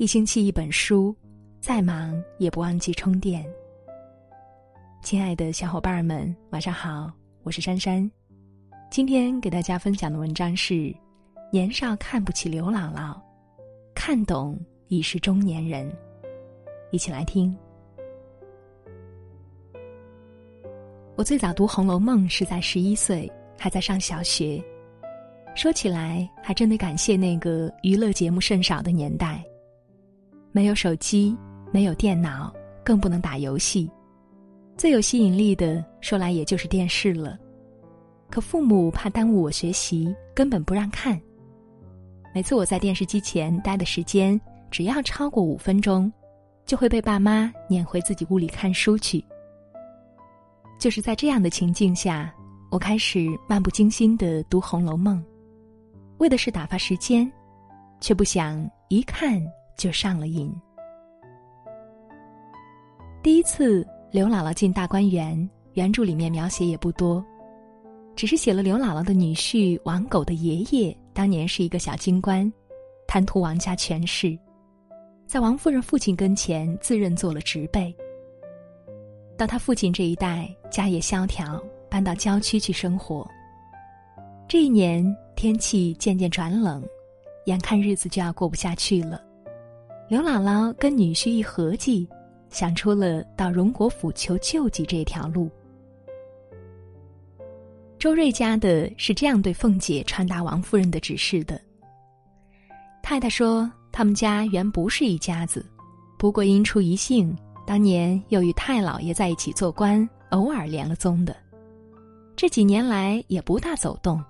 [0.00, 1.14] 一星期一本书，
[1.60, 3.44] 再忙也不忘记充电。
[5.02, 7.12] 亲爱的小伙伴们，晚上好，
[7.42, 8.10] 我是珊珊。
[8.90, 10.90] 今天给大家分享的文章是：
[11.52, 13.14] 年少看不起刘姥姥，
[13.94, 14.58] 看懂
[14.88, 15.94] 已是中年人。
[16.90, 17.54] 一起来听。
[21.14, 24.64] 我最早读《红楼梦》是在十一岁，还在上小学。
[25.54, 29.44] 说起来，还真得感谢那个娱乐节目甚少的年代。
[30.52, 31.36] 没有手机，
[31.72, 32.52] 没有电脑，
[32.84, 33.90] 更不能打游戏。
[34.76, 37.38] 最有吸引力的，说来也就是电视了。
[38.30, 41.20] 可父母怕耽误我学习，根本不让看。
[42.34, 44.40] 每次我在电视机前待的时间，
[44.70, 46.10] 只要超过五分钟，
[46.64, 49.24] 就会被爸妈撵回自己屋里看书去。
[50.78, 52.32] 就是在这样的情境下，
[52.70, 55.18] 我开始漫不经心的读《红楼梦》，
[56.18, 57.30] 为的是打发时间，
[58.00, 59.40] 却不想一看。
[59.80, 60.54] 就上了瘾。
[63.22, 67.24] 第一次刘姥姥进大观园，原著里面描写也不多，
[68.14, 72.52] 只是写了刘姥姥的女婿王狗的爷爷当年是一个小京官，
[73.06, 74.38] 贪图王家权势，
[75.26, 77.94] 在王夫人父亲跟前自认做了侄辈。
[79.38, 83.26] 到他父亲这一代，家业萧条，搬到郊区去生活。
[84.46, 85.04] 这一年
[85.36, 86.82] 天气渐渐转冷，
[87.46, 89.22] 眼看日子就要过不下去了。
[90.10, 92.04] 刘姥姥跟女婿一合计，
[92.48, 95.48] 想出了到荣国府求救济这条路。
[97.96, 101.60] 周瑞家的是这样对凤姐传达王夫人的指示的：
[103.04, 105.64] 太太说，他们家原不是一家子，
[106.18, 107.32] 不过因出一姓，
[107.64, 111.36] 当年又与太老爷在一起做官，偶尔连了宗的。
[112.34, 114.20] 这几年来也不大走动，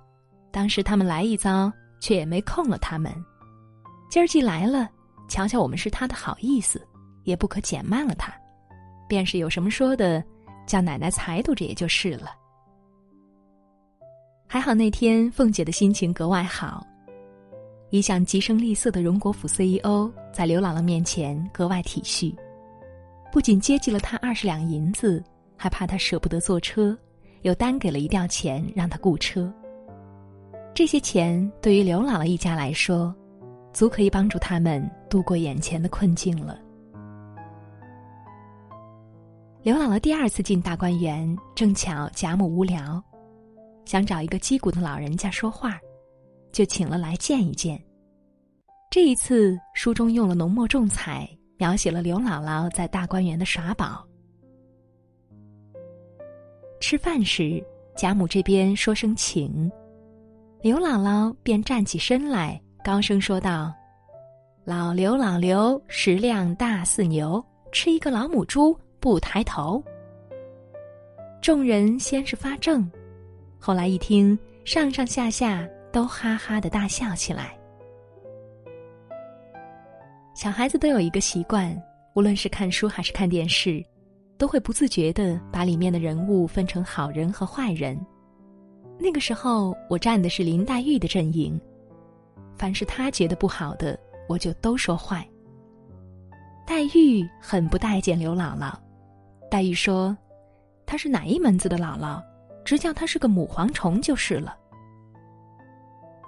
[0.51, 3.11] 当时他们来一遭，却也没空了他们。
[4.11, 4.87] 今儿既来了。
[5.31, 6.85] 瞧瞧，我们是他的好意思，
[7.23, 8.33] 也不可减慢了他。
[9.07, 10.21] 便是有什么说的，
[10.67, 12.31] 叫奶奶裁度着也就是了。
[14.45, 16.85] 还好那天凤姐的心情格外好，
[17.91, 22.35] 一向极声厉色的荣国府 CEO 在刘姥姥面前格外体恤，
[23.31, 25.23] 不仅接济了她二十两银子，
[25.55, 26.97] 还怕她舍不得坐车，
[27.43, 29.49] 又单给了一吊钱让她雇车。
[30.73, 33.15] 这些钱对于刘姥姥一家来说。
[33.73, 36.59] 足可以帮助他们度过眼前的困境了。
[39.63, 43.03] 刘姥姥第二次进大观园，正巧贾母无聊，
[43.85, 45.79] 想找一个击鼓的老人家说话，
[46.51, 47.81] 就请了来见一见。
[48.89, 54.05] 这一次书中用了浓墨重彩，描写了刘姥姥在大观园的耍宝。
[56.79, 57.63] 吃饭时，
[57.95, 59.71] 贾母这边说声请，
[60.61, 62.59] 刘姥姥便站起身来。
[62.83, 63.71] 高声说道
[64.65, 69.83] ：“老刘，老刘，食量大似牛，吃一个老母猪不抬头。”
[71.43, 72.83] 众人先是发怔，
[73.59, 77.55] 后来一听，上上下下都哈哈的大笑起来。
[80.33, 81.79] 小孩子都有一个习惯，
[82.15, 83.83] 无论是看书还是看电视，
[84.39, 87.99] 都会不自觉的把里面的人物分成好人和坏人。
[88.97, 91.61] 那个时候，我站的是林黛玉的阵营。
[92.61, 93.99] 凡是他觉得不好的，
[94.29, 95.27] 我就都说坏。
[96.63, 98.71] 黛玉很不待见刘姥姥，
[99.49, 100.15] 黛玉说
[100.85, 102.21] ：“她是哪一门子的姥姥，
[102.63, 104.55] 直叫她是个母蝗虫就是了。”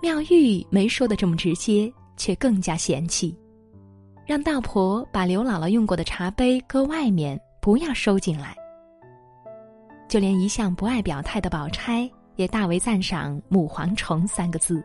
[0.01, 3.37] 妙玉没说的这么直接，却更加嫌弃，
[4.25, 8.55] 让道婆把刘姥姥用过的茶杯搁外面，不要收进来。
[10.09, 14.83] 就连一向不爱表态的宝钗，也大为赞赏“母蝗虫”三个字。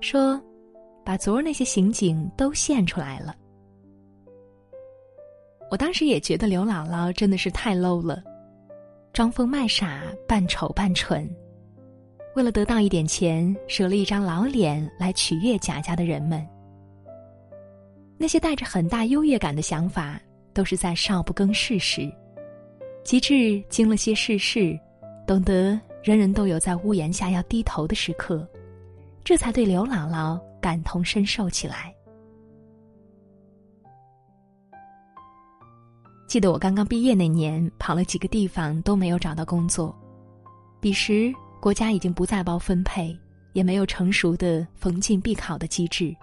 [0.00, 0.40] 说
[1.04, 3.34] ：“把昨儿那些刑警都现出来了。”
[5.70, 8.22] 我当时也觉得刘姥姥真的是太 low 了，
[9.12, 11.28] 装疯卖傻，扮丑扮蠢，
[12.36, 16.46] 为了得到一点钱，舍了一张老脸来取悦贾家的人们。
[18.16, 20.20] 那些带着很大优越感的想法，
[20.54, 22.10] 都是在少不更事时，
[23.02, 24.78] 及至经了些世事，
[25.26, 28.48] 懂得人人都有在屋檐下要低头的时刻。
[29.26, 31.92] 这才对刘姥姥感同身受起来。
[36.28, 39.92] 记得我刚刚毕业那年，跑了几个地方都没有找到工作。
[40.80, 43.18] 彼时国家已经不再包分配，
[43.52, 46.14] 也没有成熟的逢进必考的机制，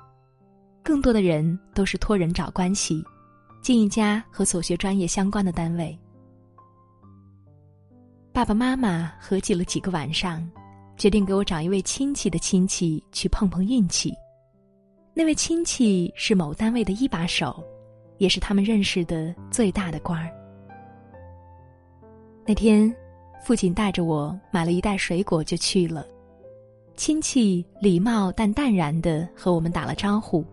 [0.82, 3.04] 更多的人都是托人找关系，
[3.62, 6.00] 进一家和所学专业相关的单位。
[8.32, 10.50] 爸爸妈妈合计了几个晚上。
[10.98, 14.14] 决定给我找一位亲戚的亲戚去碰碰运气，
[15.14, 17.64] 那位亲戚是某单位的一把手，
[18.20, 20.30] 也是他们认识的最大的官儿。
[22.46, 22.94] 那天，
[23.44, 26.06] 父亲带着我买了一袋水果就去了。
[26.96, 30.46] 亲戚礼貌但淡然的和我们打了招呼，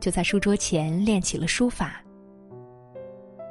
[0.00, 2.02] 就在书桌前练起了书法。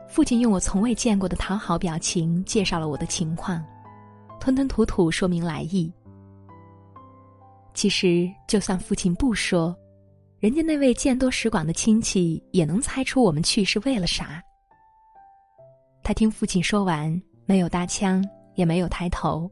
[0.09, 3.63] 父亲用我从未见过的讨好表情介绍了我的情况，
[4.39, 5.91] 吞吞吐吐说明来意。
[7.73, 9.75] 其实，就算父亲不说，
[10.39, 14.43] 人家那位见多识广的亲戚也能猜出我们去是为了啥。
[16.03, 18.23] 他听父亲说完，没有搭腔，
[18.55, 19.49] 也没有抬头。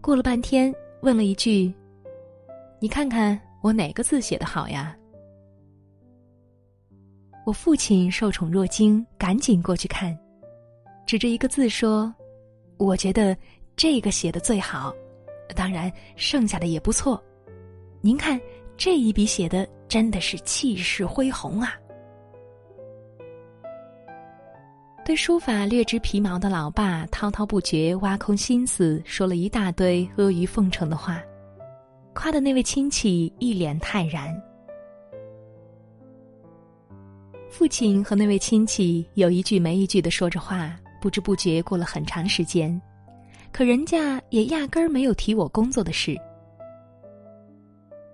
[0.00, 0.74] 过了半天。
[1.00, 1.72] 问了一句
[2.82, 4.96] ：“你看看我哪个字写的好呀？”
[7.46, 10.18] 我父亲受宠若惊，赶紧过去看，
[11.06, 12.12] 指着一个字说
[12.78, 13.36] ：“我觉得
[13.76, 14.92] 这个写的最好，
[15.54, 17.22] 当然剩下的也不错。
[18.00, 18.40] 您看
[18.76, 21.74] 这一笔写的真的是气势恢宏啊！”
[25.04, 31.22] 对书法略知皮毛的老爸滔滔不绝，挖空心思说了一大堆阿谀奉承的话，
[32.14, 34.38] 夸的那位亲戚一脸泰然。
[37.48, 42.78] 父亲和那位亲戚有一句没一句的说着话，不知不觉过了很长时间，
[43.52, 46.16] 可人家也压根儿没有提我工作的事。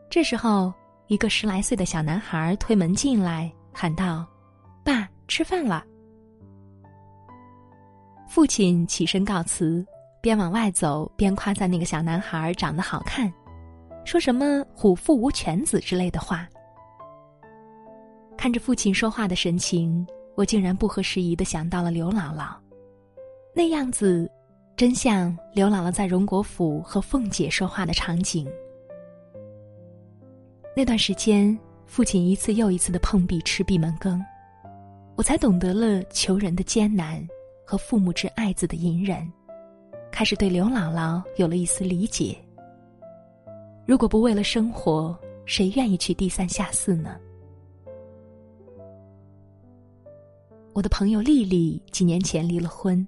[0.08, 0.72] 这时候，
[1.08, 4.26] 一个十来岁的小男孩推门进来，喊道
[4.84, 5.84] ：“爸，吃饭了。”
[8.28, 9.84] 父亲起身告辞，
[10.20, 13.32] 边往外走边夸赞那个小男孩长得好看，
[14.04, 16.48] 说什么“虎父无犬子”之类的话。
[18.36, 22.54] 看着父亲说话的神情，我竟然不合时宜的想到了刘姥姥，
[23.54, 24.30] 那样子，
[24.76, 28.46] 真像刘姥姥在荣国府和凤姐说话的场景。
[30.76, 31.56] 那段时间，
[31.86, 34.20] 父亲一次又一次的碰壁吃闭门羹，
[35.14, 37.24] 我才懂得了求人的艰难。
[37.66, 39.26] 和父母之爱子的隐忍，
[40.12, 42.36] 开始对刘姥姥有了一丝理解。
[43.86, 47.16] 如果不为了生活，谁愿意去低三下四呢？
[50.74, 53.06] 我的朋友丽丽几年前离了婚，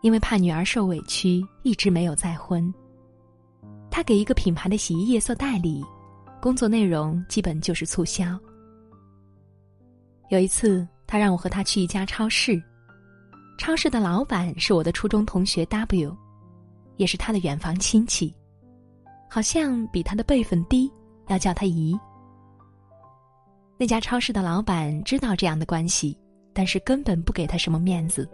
[0.00, 2.72] 因为怕女儿受委屈，一直没有再婚。
[3.90, 5.84] 他给一个品牌的洗衣液做代理，
[6.40, 8.38] 工作内容基本就是促销。
[10.28, 12.62] 有一次，他让我和他去一家超市。
[13.56, 16.16] 超市的老板是我的初中同学 W，
[16.96, 18.32] 也是他的远房亲戚，
[19.28, 20.88] 好像比他的辈分低，
[21.26, 21.98] 要叫他姨。
[23.76, 26.16] 那家超市的老板知道这样的关系，
[26.52, 28.28] 但是根本不给他什么面子，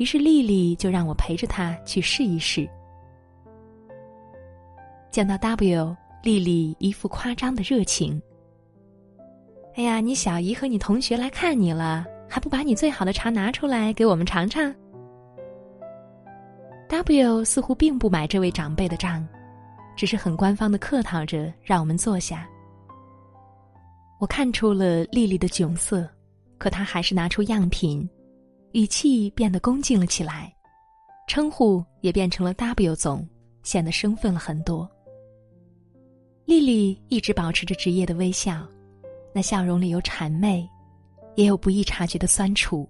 [0.00, 2.66] 于是丽丽就让我陪着他去试一试。
[5.10, 8.18] 见到 W，丽丽一副夸张的热情。
[9.74, 12.06] 哎呀，你小姨和你同学来看你了。
[12.32, 14.72] 还不把你最好的茶拿出来给我们尝尝
[16.88, 19.26] ？W 似乎并不买这位长辈的账，
[19.96, 22.48] 只是很官方的客套着让我们坐下。
[24.20, 26.08] 我看出了丽丽的窘色，
[26.56, 28.08] 可她还是拿出样品，
[28.72, 30.54] 语气变得恭敬了起来，
[31.26, 33.26] 称呼也变成了 W 总，
[33.62, 34.88] 显得生分了很多。
[36.44, 38.66] 丽丽一直保持着职业的微笑，
[39.32, 40.68] 那笑容里有谄媚。
[41.36, 42.86] 也有不易察觉的酸楚，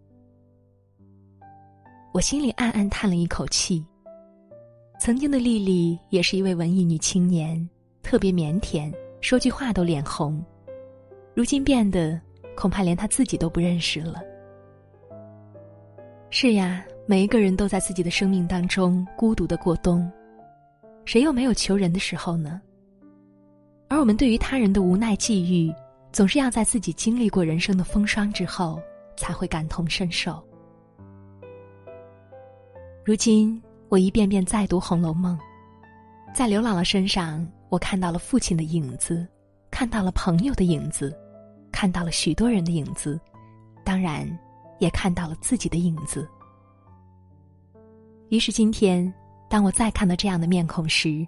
[2.13, 3.85] 我心里暗暗叹了一口气。
[4.99, 7.69] 曾经的丽丽也是一位文艺女青年，
[8.03, 10.43] 特别腼腆，说句话都脸红。
[11.35, 12.19] 如今变得，
[12.57, 14.21] 恐怕连她自己都不认识了。
[16.31, 20.11] 是呀，每一个人都在自己的生命当中孤独的过冬，
[21.05, 22.61] 谁又没有求人的时候呢？
[23.89, 25.73] 而我们对于他人的无奈际遇。
[26.13, 28.83] 总是要在自己经历过人生的风霜之后，
[29.17, 30.43] 才会感同身受。
[33.05, 35.39] 如今我一遍遍再读《红楼梦》，
[36.35, 39.25] 在刘姥姥身上，我看到了父亲的影子，
[39.71, 41.17] 看到了朋友的影子，
[41.71, 43.21] 看到了许多人的影子，
[43.85, 44.29] 当然，
[44.81, 46.29] 也看到了自己的影子。
[48.29, 49.13] 于是今天，
[49.49, 51.27] 当我再看到这样的面孔时，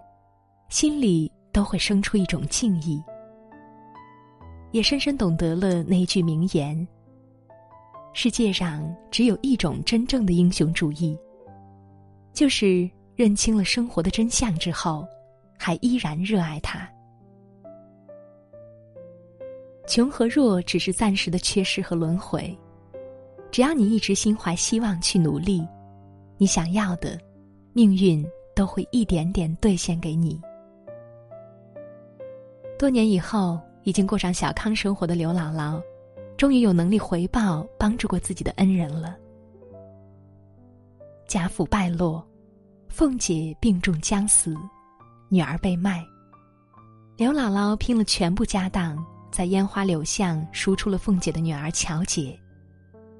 [0.69, 3.03] 心里都会生出一种敬意。
[4.73, 6.89] 也深深懂得了那一句名言
[8.15, 11.19] ：“世界上只有一种真正的英雄主义，
[12.33, 15.07] 就是认清了生活的真相之后，
[15.59, 16.89] 还依然热爱它。
[19.87, 22.57] 穷和弱只是暂时的缺失和轮回，
[23.53, 25.65] 只要你一直心怀希望去努力，
[26.39, 27.17] 你想要的，
[27.73, 30.41] 命运都会一点点兑现给你。
[32.77, 35.83] 多年以后。”已经过上小康生活的刘姥姥，
[36.37, 39.17] 终于有能力回报帮助过自己的恩人了。
[41.27, 42.25] 家父败落，
[42.89, 44.57] 凤姐病重将死，
[45.29, 46.01] 女儿被卖。
[47.17, 52.39] 刘姥姥拼了全部家当，在烟花柳巷赎出了凤姐的女儿巧姐，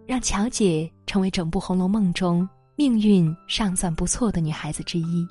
[0.07, 5.27] 让巧姐成为整部《红楼梦》中命运尚算不错的女孩子之一。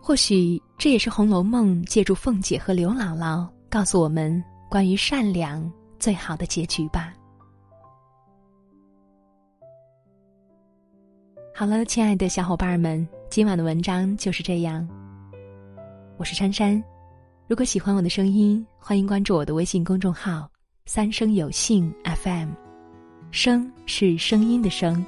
[0.00, 7.12] 或许这也是《红楼梦》借助凤姐和刘姥姥告诉我们关于善良最好的结局吧。
[11.54, 14.88] 好了，亲爱的小伙伴们，今晚的文章就是这样。
[16.16, 16.82] 我是珊珊，
[17.46, 20.48] 如果喜欢我的声音，欢迎关注我的微信公众号
[20.86, 22.48] “三生有幸 FM”，
[23.32, 25.04] 声是声音的声，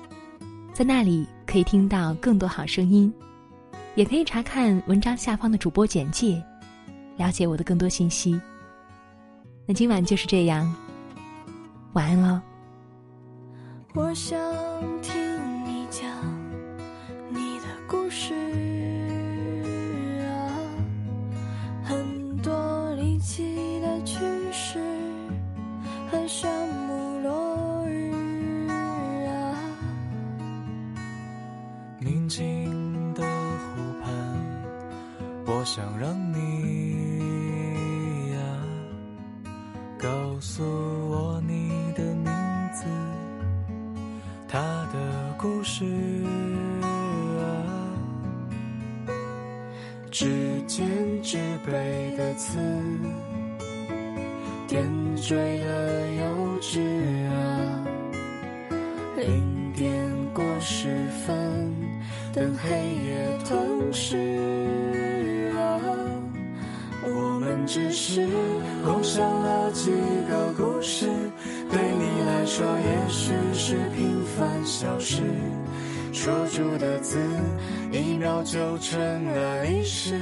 [0.73, 3.12] 在那里可以听到更多好声音。
[3.97, 6.43] 也可以查看文章下方的主播简介，
[7.19, 8.40] 了解我的更多信息。
[9.66, 10.75] 那今晚就是这样，
[11.93, 12.40] 晚安喽。
[13.93, 14.40] 我想
[15.02, 15.14] 听
[40.46, 40.62] 诉
[41.08, 42.26] 我你的名
[42.70, 42.84] 字，
[44.46, 44.60] 他
[44.92, 45.84] 的故事
[47.40, 47.42] 啊。
[50.10, 50.26] 指
[50.66, 50.86] 尖
[51.22, 52.58] 纸背的刺，
[54.68, 54.86] 点
[55.16, 56.22] 缀了幼
[56.60, 56.78] 稚
[57.30, 57.82] 啊。
[59.16, 59.90] 零点
[60.34, 60.94] 过十
[61.26, 61.74] 分，
[62.34, 64.63] 等黑夜吞噬。
[67.66, 68.26] 只是
[68.85, 69.90] 共享了几
[70.28, 71.06] 个故事，
[71.71, 75.23] 对你来说也许是平凡小事。
[76.12, 77.18] 说出的字，
[77.90, 80.14] 一秒就成了历史。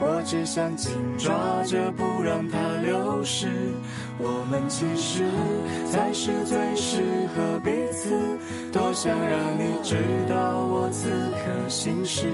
[0.00, 3.48] 我只想紧抓着，不让它流失。
[4.18, 5.24] 我们其实
[5.90, 7.02] 才是最适
[7.34, 8.10] 合彼此。
[8.70, 9.96] 多想让你知
[10.28, 12.26] 道我此刻心事。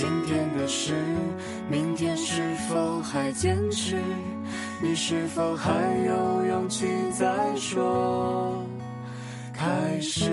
[0.00, 0.94] 今天的事，
[1.68, 3.98] 明天是否还坚持？
[4.80, 5.70] 你是否还
[6.06, 8.64] 有勇气再说
[9.52, 10.30] 开始？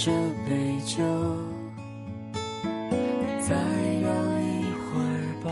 [0.00, 0.12] 这
[0.48, 1.02] 杯酒，
[3.40, 5.50] 再聊一会儿吧。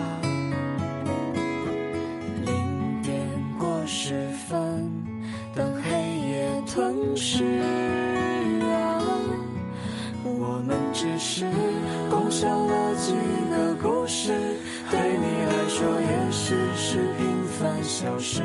[2.45, 3.19] 零点
[3.59, 4.89] 过十分，
[5.53, 5.91] 等黑
[6.29, 7.43] 夜吞噬
[8.63, 9.03] 啊。
[10.23, 11.45] 我们只是
[12.09, 13.15] 共享了几
[13.51, 14.33] 个故事，
[14.93, 18.45] 对你来说也许是平凡小事。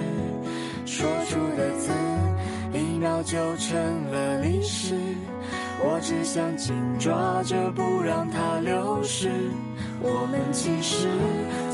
[0.83, 1.91] 说出的字，
[2.73, 3.77] 一秒就成
[4.11, 4.95] 了历史。
[5.83, 9.29] 我只想紧抓着，不让它流失。
[9.99, 11.07] 我们其实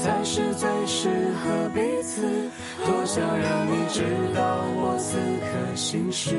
[0.02, 2.22] 才是最适合彼此。
[2.86, 6.36] 多想让你知道我此刻心事。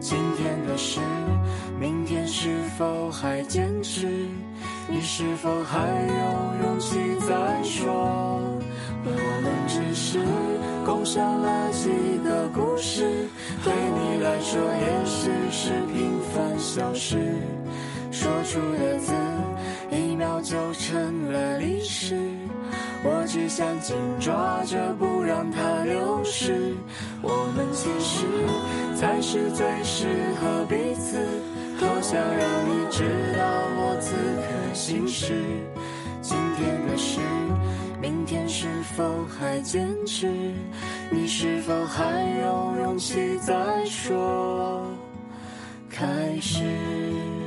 [0.00, 1.00] 今天的事，
[1.78, 4.06] 明天是否还坚持？
[4.88, 8.40] 你是否还有勇气再说？
[9.04, 10.18] 我们只是
[10.84, 11.88] 共享了几
[12.24, 13.28] 个故事，
[13.64, 15.70] 对你来说也许是
[16.80, 17.18] 消失。
[18.10, 19.12] 说出的字，
[19.90, 22.16] 一秒就成了历史。
[23.04, 26.74] 我只想紧抓着，不让它流失。
[27.20, 28.24] 我们其实
[28.96, 30.06] 才是最适
[30.40, 31.18] 合彼此。
[31.78, 33.04] 多想让你知
[33.36, 33.44] 道
[33.76, 35.34] 我此刻心事。
[36.22, 37.20] 今天的事。
[38.00, 40.26] 明天是否还坚持？
[41.10, 44.82] 你是否还有勇气再说
[46.00, 47.39] 开始。